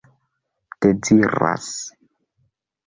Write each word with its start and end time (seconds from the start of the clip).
deziras 0.81 1.69